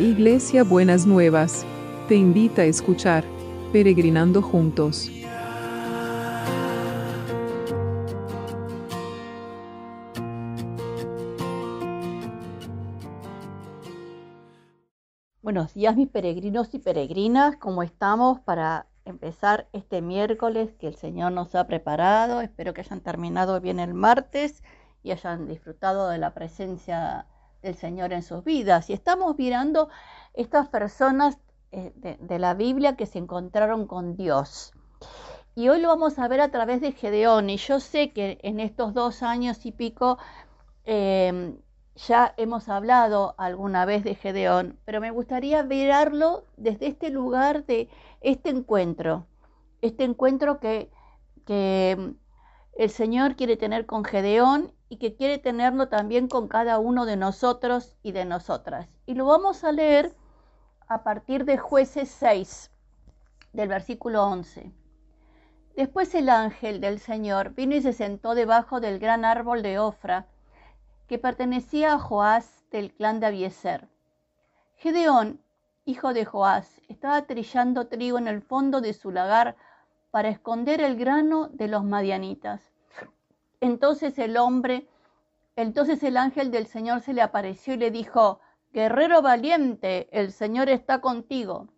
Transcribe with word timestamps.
Iglesia 0.00 0.64
Buenas 0.64 1.06
Nuevas, 1.06 1.66
te 2.08 2.14
invita 2.14 2.62
a 2.62 2.64
escuchar 2.64 3.22
Peregrinando 3.70 4.40
Juntos. 4.40 5.10
Buenos 15.42 15.74
días 15.74 15.94
mis 15.96 16.08
peregrinos 16.08 16.72
y 16.72 16.78
peregrinas, 16.78 17.56
¿cómo 17.56 17.82
estamos 17.82 18.40
para 18.40 18.86
empezar 19.04 19.68
este 19.74 20.00
miércoles 20.00 20.72
que 20.78 20.86
el 20.86 20.94
Señor 20.94 21.32
nos 21.32 21.54
ha 21.54 21.66
preparado? 21.66 22.40
Espero 22.40 22.72
que 22.72 22.80
hayan 22.80 23.02
terminado 23.02 23.60
bien 23.60 23.78
el 23.78 23.92
martes 23.92 24.62
y 25.02 25.10
hayan 25.10 25.46
disfrutado 25.46 26.08
de 26.08 26.16
la 26.16 26.32
presencia 26.32 27.26
del 27.62 27.74
Señor 27.74 28.12
en 28.12 28.22
sus 28.22 28.44
vidas. 28.44 28.90
Y 28.90 28.92
estamos 28.92 29.36
mirando 29.38 29.88
estas 30.34 30.68
personas 30.68 31.38
eh, 31.72 31.92
de, 31.94 32.38
la 32.38 32.54
Biblia 32.54 32.96
que 32.96 33.06
se 33.06 33.18
encontraron 33.18 33.86
con 33.86 34.16
Dios. 34.16 34.72
Y 35.54 35.68
hoy 35.68 35.80
lo 35.80 35.88
vamos 35.88 36.18
a 36.18 36.28
ver 36.28 36.40
a 36.40 36.50
través 36.50 36.80
de 36.80 36.92
Gedeón. 36.92 37.50
Y 37.50 37.56
yo 37.56 37.80
sé 37.80 38.12
que 38.12 38.38
en 38.42 38.60
estos 38.60 38.94
dos 38.94 39.22
años 39.22 39.64
y 39.66 39.72
pico 39.72 40.18
em, 40.84 41.58
ya 41.94 42.34
hemos 42.36 42.68
hablado 42.68 43.34
alguna 43.38 43.84
vez 43.84 44.04
de 44.04 44.14
Gedeón, 44.14 44.78
pero 44.84 45.00
me 45.00 45.10
gustaría 45.10 45.62
verlo 45.62 46.44
desde 46.56 46.88
este 46.88 47.10
lugar 47.10 47.66
de 47.66 47.88
este 48.20 48.50
encuentro. 48.50 49.26
Este 49.82 50.04
encuentro 50.04 50.60
que, 50.60 50.90
que 51.46 52.14
el 52.76 52.90
Señor 52.90 53.36
quiere 53.36 53.56
tener 53.56 53.86
con 53.86 54.04
Gedeón 54.04 54.72
y 54.90 54.98
que 54.98 55.14
quiere 55.14 55.38
tenerlo 55.38 55.88
también 55.88 56.28
con 56.28 56.48
cada 56.48 56.80
uno 56.80 57.06
de 57.06 57.16
nosotros 57.16 57.96
y 58.02 58.10
de 58.10 58.24
nosotras. 58.24 58.88
Y 59.06 59.14
lo 59.14 59.24
vamos 59.24 59.62
a 59.62 59.70
leer 59.70 60.14
a 60.88 61.04
partir 61.04 61.44
de 61.44 61.56
jueces 61.56 62.10
6, 62.10 62.72
del 63.52 63.68
versículo 63.68 64.24
11. 64.26 64.74
Después 65.76 66.12
el 66.16 66.28
ángel 66.28 66.80
del 66.80 66.98
Señor 66.98 67.54
vino 67.54 67.76
y 67.76 67.82
se 67.82 67.92
sentó 67.92 68.34
debajo 68.34 68.80
del 68.80 68.98
gran 68.98 69.24
árbol 69.24 69.62
de 69.62 69.78
Ofra, 69.78 70.26
que 71.06 71.18
pertenecía 71.18 71.94
a 71.94 71.98
Joás 72.00 72.64
del 72.72 72.92
clan 72.92 73.20
de 73.20 73.26
Abieser. 73.26 73.88
Gedeón, 74.74 75.40
hijo 75.84 76.12
de 76.12 76.24
Joás, 76.24 76.80
estaba 76.88 77.22
trillando 77.22 77.86
trigo 77.86 78.18
en 78.18 78.26
el 78.26 78.42
fondo 78.42 78.80
de 78.80 78.92
su 78.92 79.12
lagar 79.12 79.54
para 80.10 80.30
esconder 80.30 80.80
el 80.80 80.96
grano 80.96 81.48
de 81.48 81.68
los 81.68 81.84
madianitas. 81.84 82.69
Entonces 83.60 84.18
el 84.18 84.36
hombre, 84.38 84.88
entonces 85.54 86.02
el 86.02 86.16
ángel 86.16 86.50
del 86.50 86.66
Señor 86.66 87.02
se 87.02 87.12
le 87.12 87.20
apareció 87.20 87.74
y 87.74 87.76
le 87.76 87.90
dijo, 87.90 88.40
Guerrero 88.72 89.20
valiente, 89.20 90.08
el 90.12 90.32
Señor 90.32 90.68
está 90.68 91.00
contigo. 91.00 91.68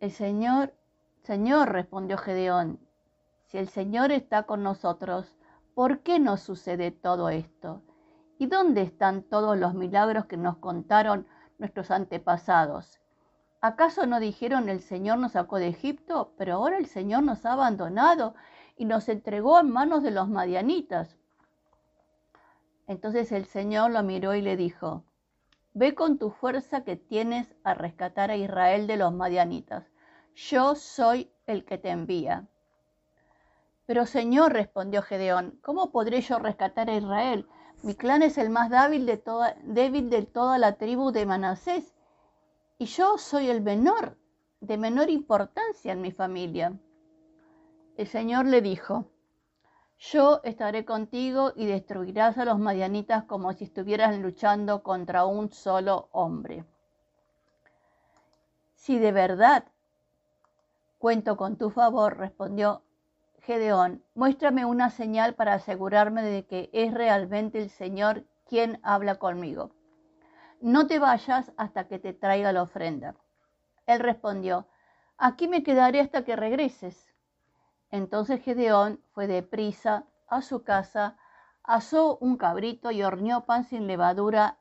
El 0.00 0.12
Señor, 0.12 0.72
Señor, 1.22 1.72
respondió 1.72 2.16
Gedeón, 2.16 2.78
si 3.46 3.58
el 3.58 3.68
Señor 3.68 4.12
está 4.12 4.44
con 4.44 4.62
nosotros, 4.62 5.36
¿por 5.74 6.00
qué 6.00 6.18
nos 6.18 6.40
sucede 6.40 6.90
todo 6.90 7.28
esto? 7.28 7.82
¿Y 8.38 8.46
dónde 8.46 8.82
están 8.82 9.22
todos 9.22 9.58
los 9.58 9.74
milagros 9.74 10.26
que 10.26 10.36
nos 10.36 10.56
contaron 10.56 11.26
nuestros 11.58 11.90
antepasados? 11.90 13.00
¿Acaso 13.60 14.06
no 14.06 14.20
dijeron 14.20 14.68
el 14.68 14.80
Señor 14.80 15.18
nos 15.18 15.32
sacó 15.32 15.56
de 15.56 15.68
Egipto, 15.68 16.32
pero 16.36 16.54
ahora 16.54 16.78
el 16.78 16.86
Señor 16.86 17.22
nos 17.22 17.44
ha 17.44 17.52
abandonado 17.52 18.34
y 18.76 18.84
nos 18.84 19.08
entregó 19.08 19.58
en 19.60 19.70
manos 19.70 20.02
de 20.02 20.10
los 20.10 20.28
madianitas. 20.28 21.16
Entonces 22.86 23.32
el 23.32 23.46
Señor 23.46 23.90
lo 23.90 24.02
miró 24.02 24.34
y 24.34 24.42
le 24.42 24.56
dijo, 24.56 25.04
Ve 25.78 25.94
con 25.94 26.18
tu 26.18 26.30
fuerza 26.30 26.84
que 26.84 26.96
tienes 26.96 27.54
a 27.62 27.74
rescatar 27.74 28.30
a 28.30 28.36
Israel 28.36 28.86
de 28.86 28.96
los 28.96 29.12
madianitas. 29.12 29.84
Yo 30.34 30.74
soy 30.74 31.30
el 31.46 31.64
que 31.64 31.76
te 31.76 31.90
envía. 31.90 32.46
Pero 33.84 34.06
Señor, 34.06 34.52
respondió 34.52 35.02
Gedeón, 35.02 35.58
¿cómo 35.62 35.90
podré 35.90 36.20
yo 36.20 36.38
rescatar 36.38 36.88
a 36.88 36.96
Israel? 36.96 37.46
Mi 37.82 37.94
clan 37.94 38.22
es 38.22 38.38
el 38.38 38.50
más 38.50 38.70
débil 38.70 39.04
de 39.04 39.16
toda, 39.18 39.54
débil 39.62 40.08
de 40.08 40.22
toda 40.22 40.58
la 40.58 40.76
tribu 40.76 41.12
de 41.12 41.26
Manasés, 41.26 41.94
y 42.78 42.86
yo 42.86 43.18
soy 43.18 43.48
el 43.48 43.60
menor, 43.60 44.16
de 44.60 44.78
menor 44.78 45.10
importancia 45.10 45.92
en 45.92 46.00
mi 46.00 46.10
familia. 46.10 46.72
El 47.96 48.08
Señor 48.08 48.44
le 48.44 48.60
dijo, 48.60 49.06
yo 49.98 50.42
estaré 50.44 50.84
contigo 50.84 51.54
y 51.56 51.64
destruirás 51.64 52.36
a 52.36 52.44
los 52.44 52.58
madianitas 52.58 53.24
como 53.24 53.54
si 53.54 53.64
estuvieras 53.64 54.18
luchando 54.18 54.82
contra 54.82 55.24
un 55.24 55.50
solo 55.50 56.10
hombre. 56.12 56.66
Si 58.74 58.98
de 58.98 59.12
verdad 59.12 59.64
cuento 60.98 61.38
con 61.38 61.56
tu 61.56 61.70
favor, 61.70 62.18
respondió 62.18 62.82
Gedeón, 63.40 64.04
muéstrame 64.14 64.66
una 64.66 64.90
señal 64.90 65.34
para 65.34 65.54
asegurarme 65.54 66.22
de 66.22 66.44
que 66.44 66.68
es 66.74 66.92
realmente 66.92 67.62
el 67.62 67.70
Señor 67.70 68.24
quien 68.44 68.78
habla 68.82 69.14
conmigo. 69.14 69.70
No 70.60 70.86
te 70.86 70.98
vayas 70.98 71.50
hasta 71.56 71.88
que 71.88 71.98
te 71.98 72.12
traiga 72.12 72.52
la 72.52 72.62
ofrenda. 72.62 73.14
Él 73.86 74.00
respondió, 74.00 74.66
aquí 75.16 75.48
me 75.48 75.62
quedaré 75.62 76.00
hasta 76.00 76.24
que 76.24 76.36
regreses. 76.36 77.15
Entonces 77.96 78.42
Gedeón 78.42 79.00
fue 79.12 79.26
deprisa 79.26 80.04
a 80.28 80.42
su 80.42 80.64
casa, 80.64 81.16
asó 81.62 82.18
un 82.18 82.36
cabrito 82.36 82.90
y 82.90 83.02
horneó 83.02 83.46
pan 83.46 83.64
sin 83.64 83.86
levadura 83.86 84.58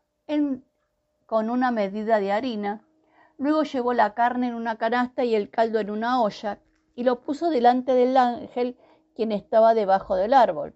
con 1.25 1.49
una 1.49 1.69
medida 1.71 2.21
de 2.21 2.31
harina. 2.31 2.81
Luego 3.37 3.63
llevó 3.63 3.91
la 3.91 4.13
carne 4.13 4.47
en 4.47 4.55
una 4.55 4.77
canasta 4.77 5.25
y 5.25 5.35
el 5.35 5.49
caldo 5.49 5.79
en 5.79 5.91
una 5.91 6.21
olla 6.21 6.59
y 6.95 7.03
lo 7.03 7.23
puso 7.23 7.49
delante 7.49 7.93
del 7.93 8.15
ángel 8.15 8.77
quien 9.13 9.33
estaba 9.33 9.73
debajo 9.73 10.15
del 10.15 10.33
árbol. 10.33 10.73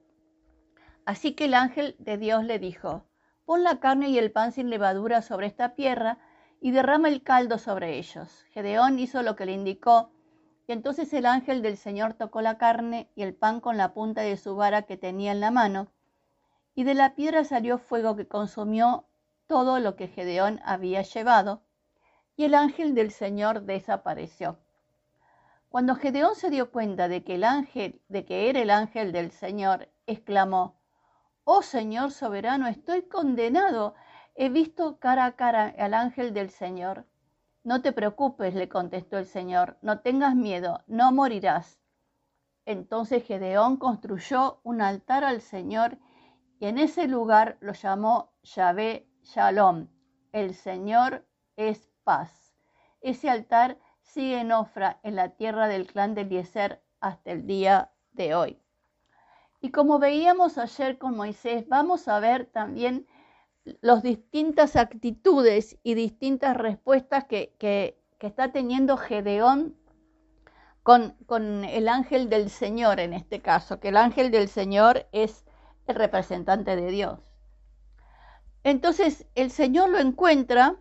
Así 1.05 1.35
que 1.35 1.45
el 1.45 1.53
ángel 1.53 1.95
de 1.97 2.17
Dios 2.17 2.43
le 2.43 2.59
dijo, 2.59 3.05
pon 3.45 3.63
la 3.63 3.79
carne 3.79 4.09
y 4.09 4.17
el 4.17 4.33
pan 4.33 4.51
sin 4.51 4.69
levadura 4.69 5.21
sobre 5.21 5.47
esta 5.47 5.75
tierra 5.75 6.17
y 6.59 6.71
derrama 6.71 7.07
el 7.07 7.23
caldo 7.23 7.57
sobre 7.57 7.97
ellos. 7.97 8.43
Gedeón 8.51 8.99
hizo 8.99 9.23
lo 9.23 9.37
que 9.37 9.45
le 9.45 9.53
indicó 9.53 10.11
y 10.69 10.71
entonces 10.71 11.11
el 11.13 11.25
ángel 11.25 11.63
del 11.63 11.77
Señor 11.77 12.13
tocó 12.13 12.41
la 12.41 12.59
carne 12.59 13.09
y 13.15 13.23
el 13.23 13.33
pan 13.33 13.59
con 13.59 13.75
la 13.75 13.91
punta 13.91 14.21
de 14.21 14.37
su 14.37 14.55
vara 14.55 14.83
que 14.83 14.97
tenía 14.97 15.31
en 15.31 15.39
la 15.39 15.49
mano, 15.49 15.87
y 16.75 16.83
de 16.83 16.93
la 16.93 17.15
piedra 17.15 17.43
salió 17.43 17.79
fuego 17.79 18.15
que 18.15 18.27
consumió 18.27 19.05
todo 19.47 19.79
lo 19.79 19.95
que 19.95 20.09
Gedeón 20.09 20.61
había 20.63 21.01
llevado, 21.01 21.63
y 22.37 22.43
el 22.43 22.53
ángel 22.53 22.93
del 22.93 23.09
Señor 23.09 23.63
desapareció. 23.63 24.59
Cuando 25.69 25.95
Gedeón 25.95 26.35
se 26.35 26.51
dio 26.51 26.69
cuenta 26.69 27.07
de 27.07 27.23
que 27.23 27.33
el 27.33 27.45
ángel, 27.45 27.99
de 28.07 28.25
que 28.25 28.47
era 28.51 28.59
el 28.59 28.69
ángel 28.69 29.11
del 29.11 29.31
Señor, 29.31 29.89
exclamó: 30.05 30.75
Oh 31.45 31.63
Señor 31.63 32.11
soberano, 32.11 32.67
estoy 32.67 33.01
condenado. 33.01 33.95
He 34.35 34.49
visto 34.49 34.99
cara 34.99 35.25
a 35.25 35.31
cara 35.31 35.73
al 35.79 35.95
ángel 35.95 36.31
del 36.31 36.51
Señor. 36.51 37.05
No 37.69 37.83
te 37.83 37.91
preocupes, 37.91 38.55
le 38.55 38.67
contestó 38.67 39.19
el 39.19 39.27
Señor, 39.27 39.77
no 39.83 39.99
tengas 39.99 40.33
miedo, 40.33 40.83
no 40.87 41.11
morirás. 41.11 41.79
Entonces 42.65 43.23
Gedeón 43.23 43.77
construyó 43.77 44.59
un 44.63 44.81
altar 44.81 45.23
al 45.23 45.39
Señor 45.39 45.99
y 46.59 46.65
en 46.65 46.79
ese 46.79 47.07
lugar 47.07 47.57
lo 47.59 47.73
llamó 47.73 48.31
Yahvé 48.41 49.07
Shalom. 49.21 49.87
El 50.31 50.55
Señor 50.55 51.27
es 51.57 51.91
paz. 52.03 52.55
Ese 53.01 53.29
altar 53.29 53.77
sigue 54.01 54.39
en 54.39 54.51
Ofra, 54.51 54.99
en 55.03 55.15
la 55.15 55.35
tierra 55.35 55.67
del 55.67 55.85
clan 55.85 56.15
de 56.15 56.21
Eliezer, 56.21 56.81
hasta 57.01 57.29
el 57.29 57.45
día 57.45 57.91
de 58.13 58.33
hoy. 58.33 58.59
Y 59.61 59.69
como 59.69 59.99
veíamos 59.99 60.57
ayer 60.57 60.97
con 60.97 61.15
Moisés, 61.15 61.67
vamos 61.67 62.07
a 62.07 62.19
ver 62.19 62.47
también 62.47 63.05
las 63.81 64.03
distintas 64.03 64.75
actitudes 64.75 65.77
y 65.83 65.93
distintas 65.93 66.55
respuestas 66.57 67.25
que, 67.25 67.97
está 68.19 68.51
teniendo 68.51 68.97
Gedeón 68.97 69.75
con, 70.83 71.15
el 71.63 71.87
ángel 71.87 72.29
del 72.29 72.49
Señor 72.49 72.99
en 72.99 73.13
este 73.13 73.41
caso, 73.41 73.79
que 73.79 73.89
el 73.89 73.97
ángel 73.97 74.31
del 74.31 74.49
Señor 74.49 75.07
es 75.11 75.45
el 75.87 75.95
representante 75.95 76.75
de 76.75 76.91
Dios. 76.91 77.19
Entonces 78.63 79.25
el 79.35 79.51
Señor 79.51 79.89
lo 79.89 79.99
encuentra 79.99 80.75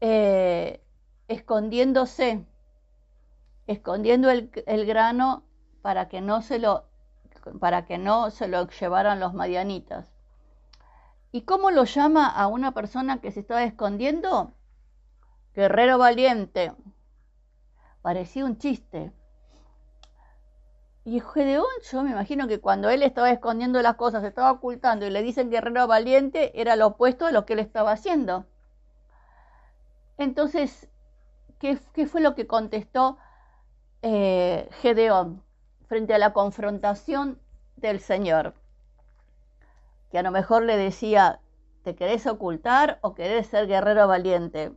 eh, 0.00 0.82
escondiéndose, 1.28 2.44
escondiendo 3.66 4.30
el, 4.30 4.50
el, 4.66 4.84
grano 4.84 5.44
para 5.80 6.08
que 6.08 6.20
no 6.20 6.42
se 6.42 6.58
lo 6.58 6.84
para 7.58 7.86
que 7.86 7.98
no 7.98 8.30
se 8.30 8.48
lo 8.48 8.68
llevaran 8.68 9.18
los 9.18 9.34
madianitas. 9.34 10.12
¿Y 11.32 11.42
cómo 11.42 11.70
lo 11.70 11.84
llama 11.84 12.28
a 12.28 12.46
una 12.46 12.72
persona 12.72 13.22
que 13.22 13.32
se 13.32 13.40
estaba 13.40 13.64
escondiendo? 13.64 14.52
Guerrero 15.54 15.96
valiente. 15.96 16.74
Parecía 18.02 18.44
un 18.44 18.58
chiste. 18.58 19.12
Y 21.04 21.20
Gedeón, 21.20 21.66
yo 21.90 22.02
me 22.02 22.10
imagino 22.10 22.46
que 22.46 22.60
cuando 22.60 22.90
él 22.90 23.02
estaba 23.02 23.30
escondiendo 23.30 23.80
las 23.80 23.96
cosas, 23.96 24.22
estaba 24.24 24.52
ocultando 24.52 25.06
y 25.06 25.10
le 25.10 25.22
dicen 25.22 25.50
guerrero 25.50 25.86
valiente, 25.86 26.60
era 26.60 26.76
lo 26.76 26.88
opuesto 26.88 27.24
a 27.24 27.32
lo 27.32 27.46
que 27.46 27.54
él 27.54 27.60
estaba 27.60 27.92
haciendo. 27.92 28.44
Entonces, 30.18 30.88
¿qué, 31.58 31.76
fue 32.06 32.20
lo 32.20 32.34
que 32.34 32.46
contestó 32.46 33.16
eh, 34.02 34.68
Gedeón 34.82 35.42
frente 35.86 36.12
a 36.12 36.18
la 36.18 36.34
confrontación 36.34 37.40
del 37.76 38.00
Señor? 38.00 38.54
Que 40.12 40.18
a 40.18 40.22
lo 40.22 40.30
mejor 40.30 40.62
le 40.62 40.76
decía, 40.76 41.40
¿te 41.84 41.96
querés 41.96 42.26
ocultar 42.26 42.98
o 43.00 43.14
querés 43.14 43.46
ser 43.46 43.66
guerrero 43.66 44.06
valiente? 44.06 44.76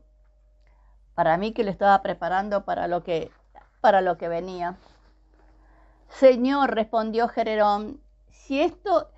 Para 1.13 1.35
mí 1.35 1.51
que 1.51 1.65
le 1.65 1.71
estaba 1.71 2.01
preparando 2.01 2.63
para 2.63 2.87
lo 2.87 3.03
que, 3.03 3.31
para 3.81 3.99
lo 3.99 4.17
que 4.17 4.29
venía. 4.29 4.77
Señor, 6.07 6.73
respondió 6.73 7.27
Gedeón, 7.27 7.99
si 8.29 8.61
esto, 8.61 9.09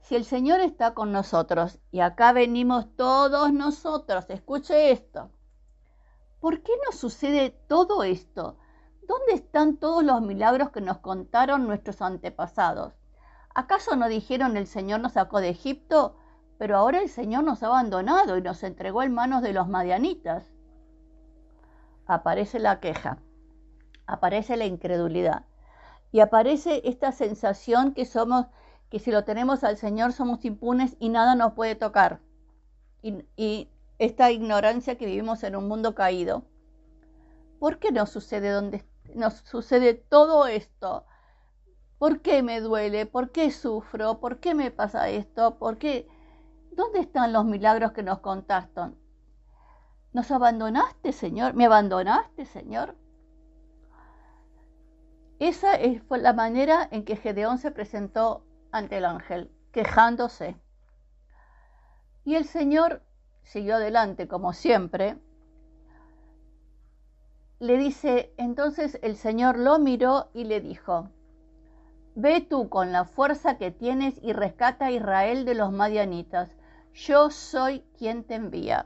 si 0.00 0.16
el 0.16 0.24
Señor 0.24 0.60
está 0.60 0.94
con 0.94 1.12
nosotros 1.12 1.78
y 1.92 2.00
acá 2.00 2.32
venimos 2.32 2.86
todos 2.96 3.52
nosotros, 3.52 4.24
escuche 4.30 4.92
esto. 4.92 5.28
¿Por 6.40 6.62
qué 6.62 6.72
nos 6.86 6.96
sucede 6.98 7.50
todo 7.68 8.02
esto? 8.02 8.56
¿Dónde 9.06 9.34
están 9.34 9.76
todos 9.76 10.02
los 10.02 10.22
milagros 10.22 10.70
que 10.70 10.80
nos 10.80 10.98
contaron 10.98 11.66
nuestros 11.66 12.00
antepasados? 12.00 12.94
¿Acaso 13.56 13.96
no 13.96 14.06
dijeron 14.08 14.58
el 14.58 14.66
Señor 14.66 15.00
nos 15.00 15.12
sacó 15.12 15.40
de 15.40 15.48
Egipto, 15.48 16.14
pero 16.58 16.76
ahora 16.76 17.00
el 17.00 17.08
Señor 17.08 17.42
nos 17.42 17.62
ha 17.62 17.68
abandonado 17.68 18.36
y 18.36 18.42
nos 18.42 18.62
entregó 18.62 19.02
en 19.02 19.14
manos 19.14 19.40
de 19.40 19.54
los 19.54 19.66
madianitas? 19.66 20.44
Aparece 22.06 22.58
la 22.58 22.80
queja, 22.80 23.16
aparece 24.06 24.58
la 24.58 24.66
incredulidad 24.66 25.46
y 26.12 26.20
aparece 26.20 26.82
esta 26.84 27.12
sensación 27.12 27.94
que 27.94 28.04
somos, 28.04 28.44
que 28.90 28.98
si 28.98 29.10
lo 29.10 29.24
tenemos 29.24 29.64
al 29.64 29.78
Señor 29.78 30.12
somos 30.12 30.44
impunes 30.44 30.94
y 30.98 31.08
nada 31.08 31.34
nos 31.34 31.54
puede 31.54 31.76
tocar. 31.76 32.20
Y, 33.00 33.70
esta 33.98 34.30
ignorancia 34.30 34.98
que 34.98 35.06
vivimos 35.06 35.42
en 35.44 35.56
un 35.56 35.66
mundo 35.66 35.94
caído. 35.94 36.44
¿Por 37.58 37.78
qué 37.78 37.88
sucede 38.04 38.50
donde 38.50 38.84
nos 39.14 39.36
sucede 39.36 39.94
todo 39.94 40.46
esto? 40.46 41.06
¿Por 41.98 42.20
qué 42.20 42.42
me 42.42 42.60
duele? 42.60 43.06
¿Por 43.06 43.30
qué 43.30 43.50
sufro? 43.50 44.20
¿Por 44.20 44.38
qué 44.38 44.54
me 44.54 44.70
pasa 44.70 45.08
esto? 45.08 45.58
¿Por 45.58 45.78
qué? 45.78 46.08
¿Dónde 46.72 47.00
están 47.00 47.32
los 47.32 47.44
milagros 47.44 47.92
que 47.92 48.02
nos 48.02 48.18
contaste? 48.18 48.92
¿Nos 50.12 50.30
abandonaste, 50.30 51.12
Señor? 51.12 51.54
¿Me 51.54 51.66
abandonaste, 51.66 52.44
Señor? 52.44 52.96
Esa 55.38 55.78
fue 56.08 56.18
la 56.18 56.32
manera 56.32 56.88
en 56.90 57.04
que 57.04 57.16
Gedeón 57.16 57.58
se 57.58 57.70
presentó 57.70 58.44
ante 58.72 58.98
el 58.98 59.04
ángel, 59.04 59.50
quejándose. 59.72 60.56
Y 62.24 62.34
el 62.34 62.44
Señor 62.44 63.02
siguió 63.42 63.76
adelante 63.76 64.28
como 64.28 64.52
siempre, 64.52 65.18
le 67.58 67.78
dice, 67.78 68.34
entonces 68.36 68.98
el 69.02 69.16
Señor 69.16 69.56
lo 69.58 69.78
miró 69.78 70.30
y 70.34 70.44
le 70.44 70.60
dijo, 70.60 71.10
Ve 72.16 72.40
tú 72.40 72.68
con 72.68 72.90
la 72.90 73.04
fuerza 73.04 73.56
que 73.58 73.70
tienes 73.70 74.18
y 74.22 74.32
rescata 74.32 74.86
a 74.86 74.90
Israel 74.90 75.44
de 75.44 75.54
los 75.54 75.70
madianitas. 75.70 76.50
Yo 76.92 77.30
soy 77.30 77.84
quien 77.96 78.24
te 78.24 78.34
envía. 78.34 78.84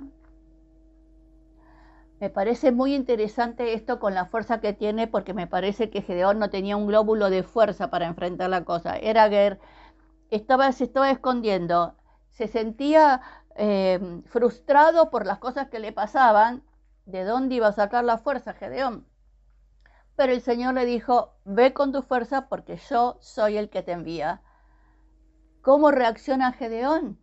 Me 2.20 2.28
parece 2.28 2.70
muy 2.70 2.94
interesante 2.94 3.72
esto 3.72 3.98
con 3.98 4.12
la 4.12 4.26
fuerza 4.26 4.60
que 4.60 4.74
tiene 4.74 5.06
porque 5.06 5.32
me 5.32 5.46
parece 5.46 5.88
que 5.88 6.02
Gedeón 6.02 6.38
no 6.38 6.50
tenía 6.50 6.76
un 6.76 6.86
glóbulo 6.86 7.30
de 7.30 7.42
fuerza 7.42 7.88
para 7.88 8.06
enfrentar 8.06 8.50
la 8.50 8.64
cosa. 8.64 8.96
Era 8.98 9.30
que 9.30 9.58
estaba, 10.30 10.70
se 10.72 10.84
estaba 10.84 11.10
escondiendo, 11.10 11.94
se 12.28 12.46
sentía 12.46 13.22
Em, 13.62 14.22
frustrado 14.22 15.10
por 15.10 15.26
las 15.26 15.38
cosas 15.38 15.68
que 15.68 15.80
le 15.80 15.92
pasaban, 15.92 16.62
¿de 17.04 17.24
dónde 17.24 17.56
iba 17.56 17.66
a 17.68 17.72
sacar 17.72 18.04
la 18.04 18.16
fuerza 18.16 18.54
Gedeón? 18.54 19.06
Pero 20.20 20.34
el 20.34 20.42
Señor 20.42 20.74
le 20.74 20.84
dijo, 20.84 21.32
ve 21.46 21.72
con 21.72 21.92
tu 21.92 22.02
fuerza 22.02 22.46
porque 22.46 22.76
yo 22.90 23.16
soy 23.20 23.56
el 23.56 23.70
que 23.70 23.82
te 23.82 23.92
envía. 23.92 24.42
¿Cómo 25.62 25.90
reacciona 25.90 26.52
Gedeón? 26.52 27.18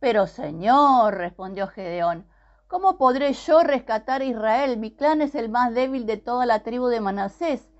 Pero 0.00 0.26
Señor, 0.26 1.14
respondió 1.14 1.68
Gedeón, 1.68 2.26
¿cómo 2.66 2.98
podré 2.98 3.32
yo 3.34 3.62
rescatar 3.62 4.20
a 4.20 4.24
Israel? 4.24 4.78
Mi 4.78 4.90
clan 4.90 5.22
es 5.22 5.36
el 5.36 5.48
más 5.48 5.74
débil 5.74 6.04
de 6.04 6.16
toda 6.16 6.44
la 6.44 6.64
tribu 6.64 6.88
de 6.88 7.00
Manasés. 7.00 7.70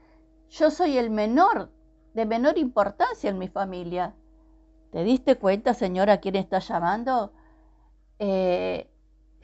Yo 0.50 0.70
soy 0.70 0.98
el 0.98 1.10
menor, 1.10 1.72
de 2.14 2.24
menor 2.24 2.58
importancia 2.58 3.28
en 3.28 3.38
mi 3.38 3.48
familia. 3.48 4.14
¿Te 4.92 5.02
diste 5.02 5.36
cuenta, 5.36 5.74
Señor, 5.74 6.10
a 6.10 6.18
quién 6.18 6.36
está 6.36 6.60
llamando? 6.60 7.32
Eh, 8.20 8.88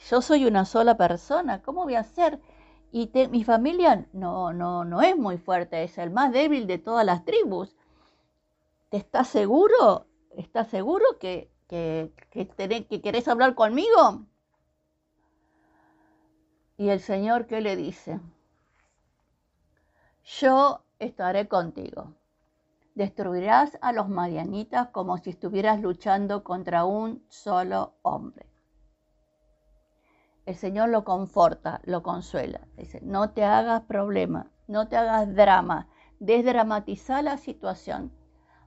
yo 0.09 0.23
soy 0.23 0.45
una 0.45 0.65
sola 0.65 0.97
persona, 0.97 1.63
¿cómo 1.63 1.83
voy 1.83 1.97
a 1.97 2.01
hacer? 2.07 2.41
Y 2.91 3.11
mi 3.31 3.45
familia 3.45 4.07
no, 4.13 4.53
no, 4.53 4.85
no 4.85 5.03
es 5.03 5.17
muy 5.17 5.37
fuerte, 5.37 5.83
es 5.85 5.99
el 5.99 6.11
más 6.11 6.33
débil 6.33 6.67
de 6.67 6.79
todas 6.79 7.05
las 7.05 7.25
tribus. 7.25 7.77
¿Te 8.89 8.97
estás 8.97 9.29
seguro? 9.29 10.07
¿Estás 10.31 10.69
seguro 10.69 11.05
que, 11.21 11.51
que, 11.69 12.11
que 12.31 13.01
querés 13.03 13.29
hablar 13.29 13.55
conmigo? 13.55 14.25
Y 16.79 16.89
el 16.89 17.01
Señor, 17.01 17.47
¿qué 17.47 17.61
le 17.61 17.77
dice? 17.77 18.21
Yo 20.25 20.83
estaré 20.99 21.47
contigo. 21.47 22.15
Destruirás 22.95 23.77
a 23.83 23.93
los 23.93 24.09
madianitas 24.09 24.89
como 24.89 25.19
si 25.19 25.31
estuvieras 25.31 25.81
luchando 25.81 26.43
contra 26.43 26.85
un 26.85 27.23
solo 27.29 27.93
hombre 28.03 28.48
el 30.49 30.57
Señor 30.57 30.89
lo 30.89 31.05
conforta, 31.05 31.83
lo 31.85 32.03
consuela. 32.03 32.63
Dice, 32.79 33.01
no 33.03 33.33
te 33.33 33.45
hagas 33.45 33.83
problema, 33.83 34.51
no 34.67 34.89
te 34.89 34.97
hagas 34.97 35.35
drama, 35.35 35.89
desdramatiza 36.21 37.21
la 37.21 37.37
situación. 37.37 38.11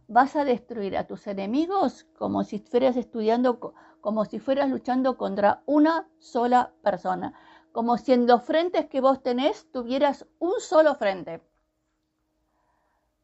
Vas 0.07 0.35
a 0.35 0.43
destruir 0.43 0.95
a 0.95 1.07
tus 1.07 1.25
enemigos 1.25 2.05
como 2.19 2.43
si 2.43 2.59
fueras 2.59 2.97
estudiando, 2.97 3.73
como 3.99 4.25
si 4.25 4.37
fueras 4.37 4.69
luchando 4.69 5.17
contra 5.17 5.63
una 5.65 6.07
sola 6.19 6.71
persona, 6.83 7.33
como 7.71 7.97
si 7.97 8.13
en 8.13 8.27
los 8.27 8.43
frentes 8.43 8.85
que 8.85 9.01
vos 9.01 9.23
tenés 9.23 9.71
tuvieras 9.71 10.27
un 10.37 10.59
solo 10.59 10.93
frente. 10.93 11.41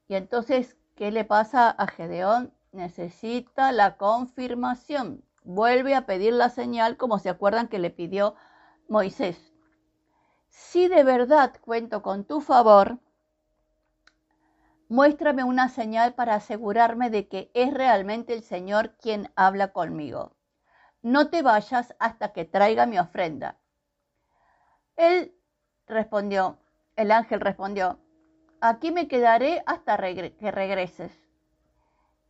Y 0.08 0.16
entonces, 0.16 0.78
¿qué 0.96 1.12
le 1.12 1.26
pasa 1.26 1.70
a 1.70 1.86
Gedeón? 1.86 2.52
Necesita 2.72 3.72
la 3.72 3.98
confirmación. 3.98 5.24
Vuelve 5.44 5.94
a 5.94 6.08
pedir 6.08 6.34
la 6.34 6.50
señal 6.50 6.98
como 6.98 7.20
se 7.20 7.30
acuerdan 7.30 7.68
que 7.68 7.78
le 7.78 7.92
pidió 7.92 8.36
Moisés, 8.90 9.54
si 10.48 10.88
de 10.88 11.04
verdad 11.04 11.54
cuento 11.60 12.02
con 12.02 12.24
tu 12.24 12.40
favor, 12.40 13.00
muéstrame 14.88 15.44
una 15.44 15.68
señal 15.68 16.14
para 16.14 16.36
asegurarme 16.36 17.10
de 17.10 17.28
que 17.28 17.52
es 17.54 17.74
realmente 17.74 18.34
el 18.34 18.44
Señor 18.44 18.96
quien 19.02 19.30
habla 19.36 19.74
conmigo. 19.74 20.38
No 21.02 21.30
te 21.30 21.42
vayas 21.42 21.96
hasta 22.00 22.32
que 22.32 22.46
traiga 22.46 22.86
mi 22.86 22.98
ofrenda. 22.98 23.58
Él 24.96 25.36
respondió, 25.86 26.58
el 26.96 27.12
ángel 27.12 27.42
respondió, 27.42 28.00
aquí 28.62 28.92
me 28.92 29.10
quedaré 29.10 29.64
hasta 29.66 29.98
que 29.98 30.52
regreses. 30.52 31.12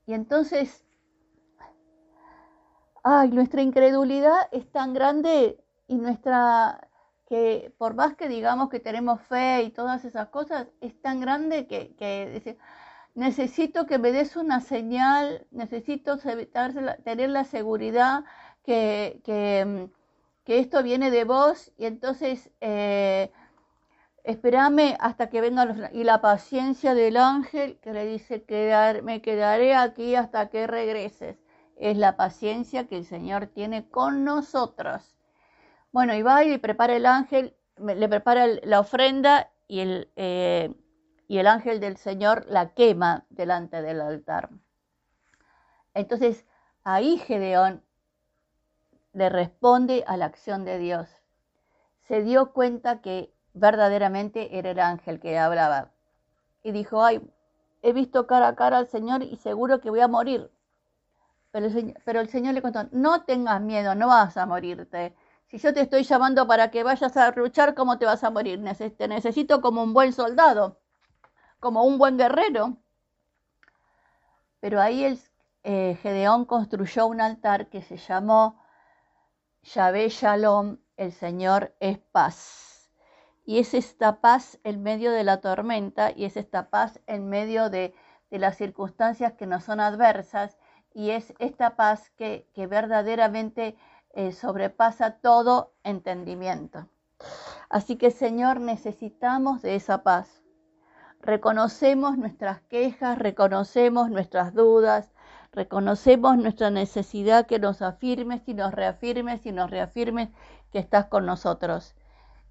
Y 0.08 0.14
entonces, 0.14 0.86
ay, 3.04 3.30
nuestra 3.30 3.62
incredulidad 3.62 4.50
es 4.52 4.72
tan 4.72 4.94
grande 4.94 5.64
y 5.88 5.98
nuestra, 5.98 6.90
que 7.28 7.74
por 7.78 7.96
más 7.96 8.16
que 8.16 8.28
digamos 8.28 8.70
que 8.70 8.80
tenemos 8.80 9.22
fe 9.22 9.64
y 9.64 9.72
todas 9.72 10.06
esas 10.06 10.30
cosas, 10.30 10.68
es 10.82 11.00
tan 11.02 11.20
grande 11.20 11.68
que, 11.68 11.96
que 11.96 12.58
necesito 13.16 13.86
que 13.88 13.98
me 13.98 14.12
des 14.12 14.36
una 14.36 14.62
señal, 14.62 15.48
necesito 15.52 16.18
tener 16.18 17.30
la 17.30 17.44
seguridad 17.46 18.26
que, 18.64 19.22
que, 19.24 19.90
que, 20.46 20.60
esto 20.60 20.84
viene 20.84 21.10
de 21.12 21.24
vos 21.24 21.72
y 21.78 21.86
entonces 21.86 22.52
eh, 22.62 23.32
espérame 24.24 24.98
hasta 25.00 25.30
que 25.30 25.42
venga 25.42 25.90
y 25.94 26.04
la 26.04 26.22
paciencia 26.22 26.94
del 26.94 27.18
ángel 27.18 27.80
que 27.80 27.94
le 27.94 28.06
dice 28.06 28.44
quedar, 28.44 29.02
me 29.04 29.22
quedaré 29.22 29.74
aquí 29.76 30.16
hasta 30.16 30.50
que 30.50 30.68
regreses. 30.68 31.38
Es 31.78 31.98
la 31.98 32.18
paciencia 32.18 32.88
que 32.88 32.98
el 32.98 33.06
Señor 33.06 33.48
tiene 33.48 33.88
con 33.90 34.24
nosotros. 34.26 35.17
Bueno, 35.98 36.14
y 36.14 36.22
va 36.22 36.44
y 36.44 36.60
prepara 36.60 36.96
el 36.96 37.08
ángel, 37.08 37.56
le 37.78 38.08
prepara 38.08 38.46
la 38.46 38.80
ofrenda 38.82 39.50
y 39.68 39.80
el, 39.80 40.12
eh, 40.16 40.72
y 41.28 41.40
el 41.40 41.48
ángel 41.48 41.80
del 41.80 41.98
Señor 41.98 42.46
la 42.48 42.76
quema 42.76 43.26
delante 43.32 43.82
del 43.82 44.02
altar. 44.02 44.52
Entonces, 45.96 46.46
ahí 46.84 47.18
Gedeón 47.18 47.82
le 49.14 49.30
responde 49.30 50.04
a 50.06 50.18
la 50.18 50.26
acción 50.26 50.66
de 50.66 50.78
Dios. 50.78 51.10
Se 52.04 52.22
dio 52.22 52.54
cuenta 52.54 53.02
que 53.02 53.34
verdaderamente 53.56 54.60
era 54.60 54.70
el 54.70 54.80
ángel 54.80 55.20
que 55.20 55.40
hablaba. 55.40 55.94
Y 56.62 56.74
dijo, 56.74 57.04
ay, 57.04 57.28
he 57.82 57.92
visto 57.92 58.28
cara 58.28 58.50
a 58.50 58.56
cara 58.56 58.78
al 58.78 58.86
Señor 58.86 59.24
y 59.24 59.36
seguro 59.38 59.82
que 59.82 59.90
voy 59.90 60.02
a 60.02 60.08
morir. 60.08 60.52
Pero 61.50 61.66
el, 61.66 61.98
pero 62.06 62.20
el 62.20 62.30
Señor 62.30 62.54
le 62.54 62.62
contó, 62.62 62.88
no 62.92 63.24
tengas 63.24 63.60
miedo, 63.62 63.96
no 63.96 64.06
vas 64.06 64.38
a 64.38 64.46
morirte 64.46 65.16
Si 65.48 65.58
yo 65.60 65.74
te 65.74 65.82
estoy 65.82 66.04
llamando 66.04 66.46
para 66.46 66.72
que 66.72 66.84
vayas 66.84 67.16
a 67.16 67.32
luchar, 67.32 67.74
¿cómo 67.74 67.98
te 67.98 68.06
vas 68.06 68.24
a 68.24 68.30
morir? 68.30 68.62
Te 68.98 69.08
necesito 69.08 69.62
como 69.62 69.82
un 69.82 69.94
buen 69.94 70.12
soldado, 70.12 70.82
como 71.60 71.84
un 71.84 71.98
buen 71.98 72.18
guerrero. 72.18 72.78
Pero 74.60 74.82
ahí 74.82 75.06
el, 75.06 75.20
eh, 75.64 75.98
Gedeón 76.02 76.46
construyó 76.46 77.08
un 77.08 77.22
altar 77.22 77.70
que 77.70 77.82
se 77.82 77.98
llamó 77.98 78.62
Yahvé 79.64 80.10
Shalom, 80.10 80.78
el 80.96 81.12
Señor 81.12 81.76
es 81.80 81.98
paz. 81.98 82.90
Y 83.46 83.60
es 83.60 83.74
esta 83.74 84.22
paz 84.22 84.60
en 84.64 84.84
medio 84.84 85.12
de 85.12 85.24
la 85.24 85.42
tormenta 85.42 86.12
y 86.16 86.26
es 86.26 86.38
esta 86.38 86.70
paz 86.70 87.02
en 87.08 87.30
medio 87.30 87.70
de, 87.70 87.94
las 88.30 88.58
circunstancias 88.58 89.34
que 89.34 89.46
nos 89.46 89.64
son 89.64 89.80
adversas 89.80 90.58
y 90.94 91.12
es 91.12 91.34
esta 91.40 91.78
paz 91.78 92.10
que, 92.18 92.50
que 92.54 92.68
verdaderamente 92.68 93.78
eh, 94.18 94.32
sobrepasa 94.32 95.20
todo 95.20 95.76
entendimiento. 95.84 96.88
Así 97.70 97.98
que 97.98 98.10
Señor, 98.10 98.60
necesitamos 98.60 99.62
de 99.62 99.76
esa 99.76 100.02
paz. 100.02 100.42
Reconocemos 101.22 102.18
nuestras 102.18 102.62
quejas, 102.62 103.20
reconocemos 103.20 104.10
nuestras 104.10 104.56
dudas, 104.56 105.12
reconocemos 105.52 106.36
nuestra 106.36 106.72
necesidad 106.72 107.46
que 107.46 107.60
nos 107.60 107.84
afirmes 107.84 108.42
y 108.48 108.56
nos 108.56 108.74
reafirmes 108.74 109.46
y 109.46 109.52
nos 109.52 109.70
reafirmes 109.70 110.30
que 110.72 110.80
estás 110.80 111.06
con 111.06 111.28
nosotros. 111.28 111.94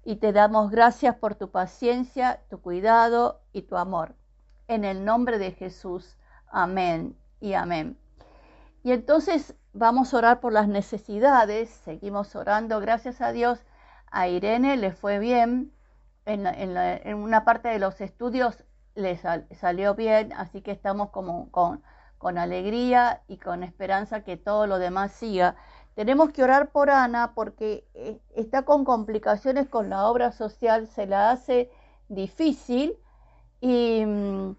Y 0.05 0.15
te 0.15 0.31
damos 0.31 0.71
gracias 0.71 1.17
por 1.17 1.35
tu 1.35 1.51
paciencia, 1.51 2.43
tu 2.49 2.61
cuidado 2.61 3.41
y 3.51 3.63
tu 3.63 3.75
amor. 3.75 4.15
En 4.69 4.85
el 4.85 5.03
nombre 5.03 5.37
de 5.37 5.51
Jesús. 5.51 6.15
Amén 6.47 7.17
y 7.41 7.55
amén. 7.55 7.97
Y 8.83 8.93
entonces 8.93 9.53
vamos 9.77 10.13
a 10.13 10.17
orar 10.17 10.39
por 10.39 10.53
las 10.53 10.67
necesidades, 10.67 11.69
seguimos 11.69 12.35
orando, 12.35 12.79
gracias 12.79 13.21
a 13.21 13.31
Dios, 13.31 13.63
a 14.09 14.27
Irene 14.27 14.75
le 14.75 14.91
fue 14.91 15.19
bien, 15.19 15.71
en, 16.25 17.15
una 17.15 17.45
parte 17.45 17.69
de 17.69 17.79
los 17.79 18.01
estudios 18.01 18.63
le 18.95 19.17
salió 19.55 19.93
bien, 19.95 20.33
así 20.33 20.61
que 20.61 20.71
estamos 20.71 21.11
con, 21.11 21.49
con 22.17 22.37
alegría 22.37 23.21
y 23.27 23.37
con 23.37 23.63
esperanza 23.63 24.23
que 24.23 24.35
todo 24.35 24.65
lo 24.65 24.79
demás 24.79 25.11
siga. 25.11 25.55
Tenemos 25.93 26.31
que 26.31 26.43
orar 26.43 26.71
por 26.71 26.89
Ana 26.89 27.33
porque 27.35 27.87
eh, 27.93 28.19
está 28.35 28.63
con 28.63 28.83
complicaciones 28.83 29.69
con 29.69 29.89
la 29.89 30.07
obra 30.07 30.31
social, 30.31 30.87
se 30.87 31.05
la 31.05 31.31
hace 31.31 31.71
difícil 32.09 32.97
y 33.61 34.03
mm, 34.05 34.55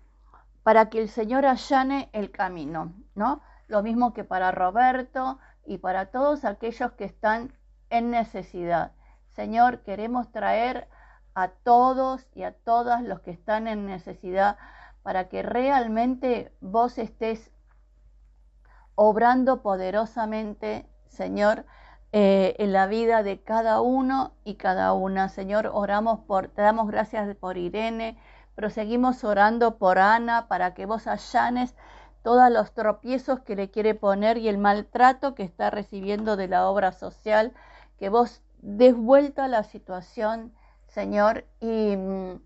para 0.62 0.88
que 0.88 1.00
el 1.02 1.08
Señor 1.08 1.44
allane 1.44 2.08
el 2.12 2.30
camino, 2.30 2.92
¿no? 3.14 3.42
Lo 3.68 3.82
mismo 3.82 4.12
que 4.12 4.24
para 4.24 4.50
Roberto 4.50 5.38
y 5.64 5.78
para 5.78 6.06
todos 6.06 6.44
aquellos 6.44 6.92
que 6.92 7.04
están 7.04 7.52
en 7.90 8.10
necesidad. 8.10 8.92
Señor, 9.28 9.80
queremos 9.82 10.32
traer 10.32 10.88
a 11.34 11.48
todos 11.48 12.26
y 12.34 12.42
a 12.42 12.52
todas 12.52 13.02
los 13.02 13.20
que 13.20 13.30
están 13.30 13.68
en 13.68 13.86
necesidad 13.86 14.56
para 15.02 15.28
que 15.28 15.42
realmente 15.42 16.52
vos 16.60 16.98
estés 16.98 17.52
obrando 18.94 19.62
poderosamente, 19.62 20.88
Señor, 21.06 21.64
eh, 22.10 22.56
en 22.58 22.72
la 22.72 22.86
vida 22.86 23.22
de 23.22 23.42
cada 23.42 23.80
uno 23.80 24.32
y 24.44 24.56
cada 24.56 24.92
una. 24.94 25.28
Señor, 25.28 25.70
oramos 25.72 26.20
por, 26.20 26.48
te 26.48 26.62
damos 26.62 26.88
gracias 26.88 27.36
por 27.36 27.58
Irene, 27.58 28.18
pero 28.54 28.70
seguimos 28.70 29.22
orando 29.22 29.78
por 29.78 29.98
Ana 29.98 30.48
para 30.48 30.74
que 30.74 30.86
vos 30.86 31.06
allanes 31.06 31.76
todos 32.28 32.50
los 32.50 32.72
tropiezos 32.74 33.40
que 33.40 33.56
le 33.56 33.70
quiere 33.70 33.94
poner 33.94 34.36
y 34.36 34.50
el 34.50 34.58
maltrato 34.58 35.34
que 35.34 35.44
está 35.44 35.70
recibiendo 35.70 36.36
de 36.36 36.46
la 36.46 36.68
obra 36.68 36.92
social, 36.92 37.54
que 37.98 38.10
vos 38.10 38.42
des 38.58 38.94
vuelta 38.94 39.46
a 39.46 39.48
la 39.48 39.62
situación, 39.62 40.52
Señor, 40.88 41.46
y 41.58 41.96
mm, 41.96 42.38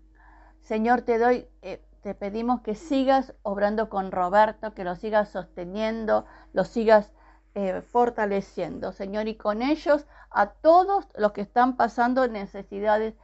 Señor, 0.61 1.01
te 1.01 1.17
doy, 1.17 1.49
eh, 1.63 1.83
te 2.01 2.15
pedimos 2.15 2.61
que 2.61 2.75
sigas 2.75 3.33
obrando 3.41 3.89
con 3.89 4.13
Roberto, 4.13 4.73
que 4.73 4.85
lo 4.85 4.95
sigas 4.95 5.27
sosteniendo, 5.27 6.23
lo 6.53 6.63
sigas 6.63 7.11
eh, 7.53 7.81
fortaleciendo, 7.81 8.93
Señor, 8.93 9.27
y 9.27 9.35
con 9.35 9.61
ellos 9.61 10.05
a 10.29 10.51
todos 10.51 11.09
los 11.17 11.33
que 11.33 11.41
están 11.41 11.75
pasando 11.75 12.25
necesidades 12.29 13.15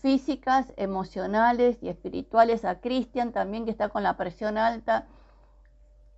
físicas, 0.00 0.72
emocionales 0.78 1.76
y 1.82 1.90
espirituales, 1.90 2.64
a 2.64 2.80
Cristian 2.80 3.32
también 3.32 3.66
que 3.66 3.70
está 3.70 3.90
con 3.90 4.02
la 4.02 4.16
presión 4.16 4.56
alta, 4.56 5.06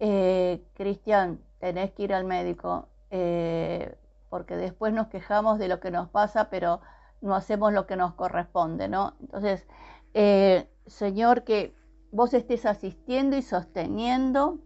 eh, 0.05 0.67
Cristian, 0.75 1.41
tenés 1.61 1.93
que 1.93 2.03
ir 2.03 2.13
al 2.13 2.25
médico, 2.25 2.89
eh, 3.11 3.97
porque 4.31 4.57
después 4.57 4.93
nos 4.93 5.07
quejamos 5.07 5.61
de 5.61 5.69
lo 5.69 5.79
que 5.79 5.93
nos 5.93 6.09
pasa, 6.09 6.51
pero 6.51 6.81
no 7.21 7.37
hacemos 7.37 7.73
lo 7.73 7.87
que 7.87 7.95
nos 7.95 8.15
corresponde, 8.15 8.89
¿no? 8.89 9.15
Entonces, 9.21 9.65
eh, 10.13 10.69
Señor, 10.89 11.45
que 11.45 11.77
vos 12.11 12.35
estés 12.35 12.67
asistiendo 12.67 13.37
y 13.37 13.43
sosteniendo 13.43 14.59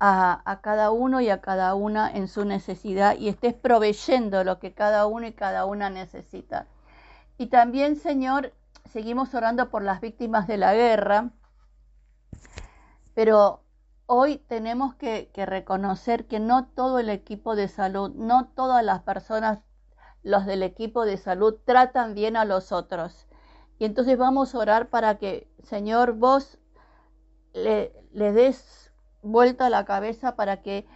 a, 0.00 0.42
a, 0.50 0.60
cada 0.62 0.90
uno 0.90 1.20
y 1.20 1.30
a 1.30 1.40
cada 1.40 1.76
una 1.76 2.10
en 2.10 2.26
su 2.26 2.44
necesidad 2.44 3.16
y 3.16 3.28
estés 3.28 3.54
proveyendo 3.54 4.42
lo 4.42 4.58
que 4.58 4.74
cada 4.74 5.06
uno 5.06 5.28
y 5.28 5.32
cada 5.32 5.64
una 5.64 5.90
necesita. 5.90 6.66
Y 7.38 7.46
también, 7.46 7.94
Señor, 7.94 8.52
seguimos 8.90 9.32
orando 9.32 9.70
por 9.70 9.84
las 9.84 10.00
víctimas 10.00 10.48
de 10.48 10.56
la 10.56 10.74
guerra, 10.74 11.30
pero 13.14 13.62
hoy 14.06 14.38
tenemos 14.48 14.94
que, 14.94 15.30
reconocer 15.34 16.26
que 16.26 16.40
no 16.40 16.66
todo 16.66 16.98
el 16.98 17.08
equipo 17.08 17.56
de 17.56 17.68
salud, 17.68 18.10
no 18.14 18.48
todas 18.48 18.84
las 18.84 19.02
personas, 19.02 19.60
los 20.22 20.46
del 20.46 20.62
equipo 20.62 21.04
de 21.04 21.16
salud, 21.16 21.56
tratan 21.64 22.14
bien 22.14 22.36
a 22.36 22.44
los 22.44 22.72
otros. 22.72 23.26
Y 23.78 23.84
entonces 23.84 24.16
vamos 24.16 24.54
a 24.54 24.58
orar 24.58 24.88
para 24.88 25.18
que, 25.18 25.48
Señor, 25.62 26.12
vos 26.14 26.58
le, 27.52 27.92
des 28.12 28.92
vuelta 29.22 29.66
a 29.66 29.70
la 29.70 29.84
cabeza 29.84 30.36
para 30.36 30.62
que 30.62 30.86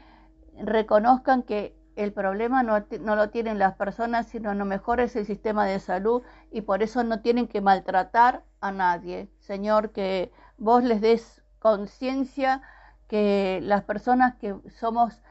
reconozcan 0.58 1.42
que 1.42 1.76
el 1.96 2.12
problema 2.12 2.62
no, 2.62 2.84
no, 3.00 3.16
lo 3.16 3.30
tienen 3.30 3.58
las 3.58 3.74
personas, 3.74 4.26
sino 4.26 4.54
lo 4.54 4.64
mejor 4.66 5.00
es 5.00 5.16
el 5.16 5.26
sistema 5.26 5.64
de 5.64 5.80
salud 5.80 6.22
y 6.50 6.60
por 6.60 6.82
eso 6.82 7.02
no 7.02 7.20
tienen 7.20 7.48
que 7.48 7.62
maltratar 7.62 8.44
a 8.60 8.70
nadie. 8.70 9.30
Señor, 9.38 9.90
que 9.92 10.30
vos 10.58 10.84
les 10.84 11.00
des 11.00 11.42
conciencia 11.58 12.62
que 13.08 13.60
las 13.62 13.84
personas 13.84 14.34
que 14.36 14.54
somos, 14.78 15.22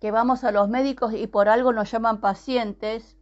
que 0.00 0.10
vamos 0.10 0.44
a 0.44 0.52
los 0.52 0.68
médicos 0.68 1.14
y 1.14 1.26
por 1.26 1.48
algo 1.48 1.72
nos 1.72 1.90
llaman 1.90 2.20
pacientes, 2.20 3.16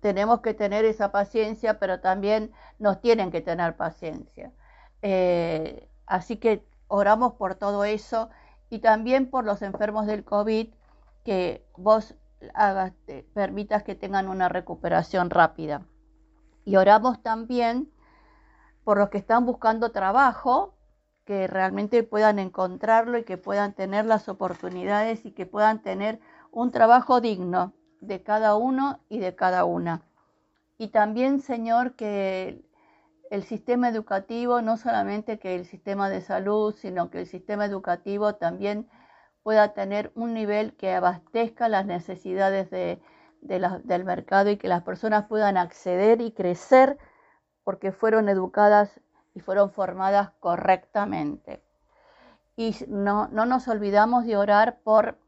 tenemos 0.00 0.40
que 0.40 0.54
tener 0.54 0.84
esa 0.84 1.12
paciencia, 1.12 1.78
pero 1.78 2.00
también 2.00 2.52
nos 2.78 3.00
tienen 3.00 3.30
que 3.30 3.40
tener 3.40 3.76
paciencia. 3.76 4.52
Eh, 5.02 5.88
así 6.06 6.36
que 6.36 6.66
oramos 6.88 7.34
por 7.34 7.54
todo 7.54 7.84
eso 7.84 8.30
y 8.70 8.78
también 8.78 9.30
por 9.30 9.44
los 9.44 9.62
enfermos 9.62 10.06
del 10.06 10.24
COVID, 10.24 10.72
que 11.24 11.66
vos 11.76 12.14
hagas, 12.54 12.92
permitas 13.34 13.82
que 13.82 13.94
tengan 13.94 14.28
una 14.28 14.48
recuperación 14.48 15.30
rápida. 15.30 15.82
Y 16.64 16.76
oramos 16.76 17.22
también 17.22 17.90
por 18.84 18.98
los 18.98 19.10
que 19.10 19.18
están 19.18 19.44
buscando 19.44 19.92
trabajo, 19.92 20.74
que 21.30 21.46
realmente 21.46 22.02
puedan 22.02 22.40
encontrarlo 22.40 23.16
y 23.16 23.22
que 23.22 23.38
puedan 23.38 23.72
tener 23.72 24.04
las 24.04 24.28
oportunidades 24.28 25.24
y 25.24 25.30
que 25.30 25.46
puedan 25.46 25.80
tener 25.80 26.18
un 26.50 26.72
trabajo 26.72 27.20
digno 27.20 27.72
de 28.00 28.20
cada 28.24 28.56
uno 28.56 28.98
y 29.08 29.20
de 29.20 29.36
cada 29.36 29.64
una. 29.64 30.02
Y 30.76 30.88
también, 30.88 31.40
Señor, 31.40 31.94
que 31.94 32.64
el 33.30 33.44
sistema 33.44 33.88
educativo, 33.88 34.60
no 34.60 34.76
solamente 34.76 35.38
que 35.38 35.54
el 35.54 35.66
sistema 35.66 36.10
de 36.10 36.20
salud, 36.20 36.74
sino 36.74 37.10
que 37.10 37.20
el 37.20 37.26
sistema 37.28 37.64
educativo 37.64 38.34
también 38.34 38.88
pueda 39.44 39.72
tener 39.72 40.10
un 40.16 40.34
nivel 40.34 40.74
que 40.74 40.94
abastezca 40.94 41.68
las 41.68 41.86
necesidades 41.86 42.70
de, 42.70 43.00
del 43.40 44.04
mercado 44.04 44.50
y 44.50 44.56
que 44.56 44.66
las 44.66 44.82
personas 44.82 45.26
puedan 45.28 45.56
acceder 45.58 46.22
y 46.22 46.32
crecer 46.32 46.98
porque 47.62 47.92
fueron 47.92 48.28
educadas 48.28 49.00
y 49.34 49.40
fueron 49.40 49.70
formadas 49.70 50.30
correctamente. 50.40 51.62
Y 52.56 52.74
no, 52.88 53.28
no 53.28 53.46
nos 53.46 53.68
olvidamos 53.68 54.24
de 54.26 54.36
orar 54.36 54.80
por 54.82 55.18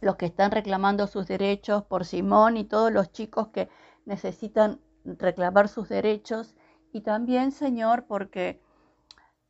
los 0.00 0.16
que 0.16 0.26
están 0.26 0.50
reclamando 0.50 1.06
sus 1.06 1.26
derechos, 1.26 1.84
por 1.84 2.04
Simón 2.04 2.56
y 2.56 2.64
todos 2.64 2.92
los 2.92 3.12
chicos 3.12 3.48
que 3.48 3.68
necesitan 4.04 4.80
reclamar 5.04 5.68
sus 5.68 5.88
derechos. 5.88 6.54
Y 6.92 7.02
también, 7.02 7.52
Señor, 7.52 8.06
porque 8.06 8.60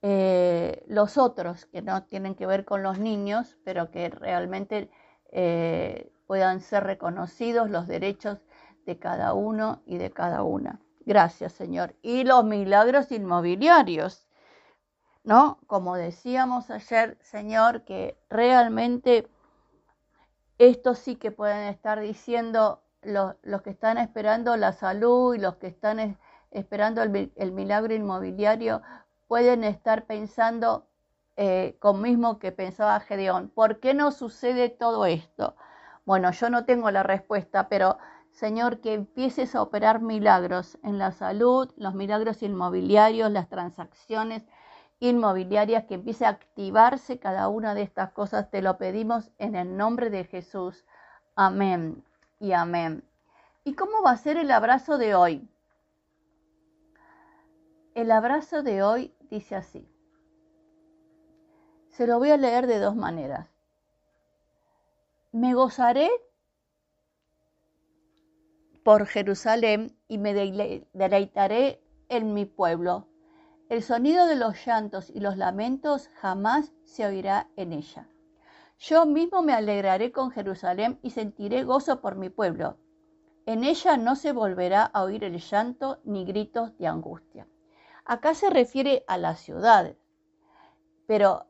eh, 0.02 0.84
los 0.88 1.16
otros 1.16 1.66
que 1.66 1.80
no 1.80 2.04
tienen 2.04 2.34
que 2.34 2.46
ver 2.46 2.64
con 2.64 2.82
los 2.82 2.98
niños, 2.98 3.56
pero 3.64 3.90
que 3.90 4.10
realmente 4.10 4.90
eh, 5.30 6.12
puedan 6.26 6.60
ser 6.60 6.84
reconocidos 6.84 7.70
los 7.70 7.86
derechos 7.86 8.38
de 8.84 8.98
cada 8.98 9.32
uno 9.32 9.82
y 9.86 9.98
de 9.98 10.10
cada 10.10 10.42
una. 10.42 10.80
Gracias, 11.04 11.52
Señor. 11.52 11.94
Y 12.02 12.24
los 12.24 12.44
milagros 12.44 13.10
inmobiliarios, 13.10 14.28
¿no? 15.24 15.58
Como 15.66 15.96
decíamos 15.96 16.70
ayer, 16.70 17.18
Señor, 17.22 17.84
que 17.84 18.16
realmente 18.30 19.28
estos 20.58 20.98
sí 20.98 21.16
que 21.16 21.32
pueden 21.32 21.68
estar 21.68 22.00
diciendo, 22.00 22.82
los, 23.02 23.34
que 23.62 23.70
están 23.70 23.98
esperando 23.98 24.56
la 24.56 24.72
salud 24.72 25.34
y 25.34 25.38
los 25.38 25.56
que 25.56 25.66
están 25.66 26.18
esperando 26.52 27.02
el, 27.02 27.52
milagro 27.52 27.94
inmobiliario 27.94 28.82
pueden 29.26 29.64
estar 29.64 30.04
pensando 30.04 30.86
eh, 31.36 31.76
con 31.80 32.00
mismo 32.00 32.38
que 32.38 32.52
pensaba 32.52 33.00
Gedeón. 33.00 33.48
¿Por 33.48 33.80
qué 33.80 33.94
no 33.94 34.12
sucede 34.12 34.68
todo 34.68 35.06
esto? 35.06 35.56
Bueno, 36.04 36.30
yo 36.30 36.48
no 36.50 36.64
tengo 36.64 36.90
la 36.92 37.02
respuesta, 37.02 37.68
pero 37.68 37.98
Señor, 38.32 38.80
que 38.80 38.94
empieces 38.94 39.54
a 39.54 39.62
operar 39.62 40.00
milagros 40.00 40.78
en 40.82 40.98
la 40.98 41.12
salud, 41.12 41.70
los 41.76 41.94
milagros 41.94 42.42
inmobiliarios, 42.42 43.30
las 43.30 43.48
transacciones 43.48 44.44
inmobiliarias, 45.00 45.84
que 45.84 45.94
empiece 45.94 46.24
a 46.24 46.30
activarse 46.30 47.18
cada 47.18 47.48
una 47.48 47.74
de 47.74 47.82
estas 47.82 48.12
cosas. 48.12 48.50
Te 48.50 48.62
lo 48.62 48.78
pedimos 48.78 49.30
en 49.38 49.54
el 49.54 49.76
nombre 49.76 50.10
de 50.10 50.24
Jesús. 50.24 50.84
Amén 51.36 52.02
y 52.40 52.52
amén. 52.52 53.04
¿Y 53.64 53.74
cómo 53.74 54.02
va 54.02 54.12
a 54.12 54.16
ser 54.16 54.38
el 54.38 54.50
abrazo 54.50 54.98
de 54.98 55.14
hoy? 55.14 55.48
El 57.94 58.10
abrazo 58.10 58.62
de 58.62 58.82
hoy 58.82 59.14
dice 59.30 59.54
así. 59.54 59.86
Se 61.90 62.06
lo 62.06 62.18
voy 62.18 62.30
a 62.30 62.38
leer 62.38 62.66
de 62.66 62.78
dos 62.78 62.96
maneras. 62.96 63.48
Me 65.30 65.52
gozaré 65.52 66.10
por 68.82 69.06
Jerusalén 69.06 69.96
y 70.08 70.18
me 70.18 70.34
deleitaré 70.34 71.82
en 72.08 72.34
mi 72.34 72.44
pueblo. 72.44 73.06
El 73.68 73.82
sonido 73.82 74.26
de 74.26 74.36
los 74.36 74.66
llantos 74.66 75.10
y 75.10 75.20
los 75.20 75.36
lamentos 75.36 76.08
jamás 76.20 76.72
se 76.84 77.06
oirá 77.06 77.48
en 77.56 77.72
ella. 77.72 78.08
Yo 78.78 79.06
mismo 79.06 79.42
me 79.42 79.52
alegraré 79.52 80.10
con 80.10 80.30
Jerusalén 80.30 80.98
y 81.02 81.10
sentiré 81.10 81.62
gozo 81.62 82.00
por 82.00 82.16
mi 82.16 82.28
pueblo. 82.28 82.76
En 83.46 83.64
ella 83.64 83.96
no 83.96 84.16
se 84.16 84.32
volverá 84.32 84.84
a 84.84 85.02
oír 85.02 85.24
el 85.24 85.38
llanto 85.38 86.00
ni 86.04 86.24
gritos 86.24 86.76
de 86.78 86.88
angustia. 86.88 87.46
Acá 88.04 88.34
se 88.34 88.50
refiere 88.50 89.04
a 89.06 89.18
la 89.18 89.36
ciudad, 89.36 89.96
pero 91.06 91.46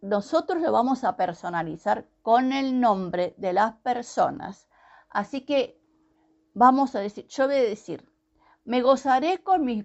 nosotros 0.00 0.60
lo 0.60 0.72
vamos 0.72 1.04
a 1.04 1.16
personalizar 1.16 2.06
con 2.22 2.52
el 2.52 2.80
nombre 2.80 3.34
de 3.38 3.52
las 3.52 3.74
personas. 3.76 4.68
Así 5.08 5.42
que 5.42 5.80
vamos 6.54 6.94
a 6.94 7.00
decir, 7.00 7.26
yo 7.26 7.46
voy 7.46 7.56
a 7.56 7.62
decir, 7.62 8.08
me 8.64 8.80
gozaré 8.80 9.42
con 9.42 9.64
mis 9.64 9.84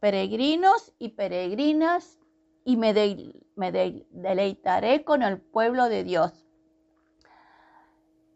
peregrinos 0.00 0.92
y 0.98 1.10
peregrinas 1.10 2.18
y 2.64 2.76
me, 2.76 2.92
deleitaré 2.92 5.04
con 5.04 5.22
el 5.22 5.40
pueblo 5.40 5.88
de 5.88 6.02
Dios. 6.02 6.44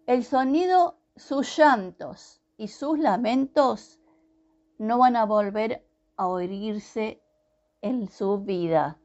El 0.06 0.24
sonido, 0.24 0.98
sus 1.16 1.56
llantos 1.56 2.40
y 2.56 2.68
sus 2.68 2.98
lamentos 2.98 4.00
no 4.78 4.98
van 4.98 5.16
a 5.16 5.24
volver 5.24 5.84
a 6.16 6.28
oírse 6.28 7.20
en 7.82 8.08
su 8.08 8.38
vida. 8.38 8.98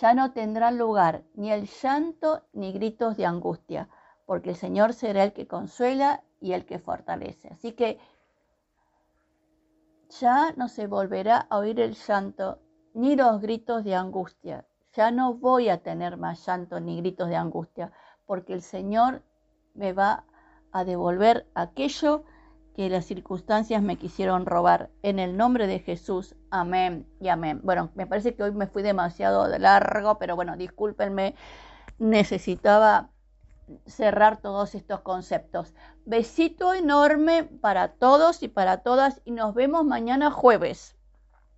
Ya 0.00 0.14
no 0.14 0.32
tendrán 0.32 0.78
lugar 0.78 1.24
ni 1.34 1.50
el 1.50 1.66
llanto 1.66 2.42
ni 2.52 2.72
gritos 2.72 3.16
de 3.16 3.26
angustia, 3.26 3.88
porque 4.26 4.50
el 4.50 4.56
Señor 4.56 4.92
será 4.92 5.24
el 5.24 5.32
que 5.32 5.46
consuela 5.46 6.22
y 6.44 6.52
el 6.52 6.66
que 6.66 6.78
fortalece. 6.78 7.48
Así 7.48 7.72
que 7.72 7.98
ya 10.20 10.52
no 10.58 10.68
se 10.68 10.86
volverá 10.86 11.46
a 11.48 11.56
oír 11.56 11.80
el 11.80 11.94
llanto 11.94 12.58
ni 12.92 13.16
los 13.16 13.40
gritos 13.40 13.82
de 13.82 13.94
angustia. 13.94 14.66
Ya 14.92 15.10
no 15.10 15.32
voy 15.32 15.70
a 15.70 15.82
tener 15.82 16.18
más 16.18 16.44
llanto 16.44 16.80
ni 16.80 16.98
gritos 16.98 17.30
de 17.30 17.36
angustia, 17.36 17.92
porque 18.26 18.52
el 18.52 18.60
Señor 18.60 19.22
me 19.72 19.94
va 19.94 20.24
a 20.70 20.84
devolver 20.84 21.48
aquello 21.54 22.24
que 22.76 22.90
las 22.90 23.06
circunstancias 23.06 23.82
me 23.82 23.96
quisieron 23.96 24.44
robar. 24.44 24.90
En 25.02 25.18
el 25.18 25.38
nombre 25.38 25.66
de 25.66 25.78
Jesús, 25.78 26.36
amén 26.50 27.08
y 27.20 27.28
amén. 27.28 27.62
Bueno, 27.64 27.90
me 27.94 28.06
parece 28.06 28.34
que 28.34 28.42
hoy 28.42 28.52
me 28.52 28.66
fui 28.66 28.82
demasiado 28.82 29.48
de 29.48 29.58
largo, 29.58 30.18
pero 30.18 30.36
bueno, 30.36 30.58
discúlpenme, 30.58 31.36
necesitaba 31.98 33.13
cerrar 33.86 34.40
todos 34.40 34.74
estos 34.74 35.00
conceptos. 35.00 35.74
Besito 36.04 36.74
enorme 36.74 37.44
para 37.44 37.94
todos 37.94 38.42
y 38.42 38.48
para 38.48 38.78
todas 38.78 39.20
y 39.24 39.32
nos 39.32 39.54
vemos 39.54 39.84
mañana 39.84 40.30
jueves. 40.30 40.93